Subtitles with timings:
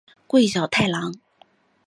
[0.25, 1.13] 桂小太郎。